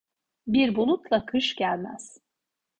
Bir 0.47 0.75
bulutla 0.75 1.25
kış 1.25 1.55
gelmez. 1.55 2.17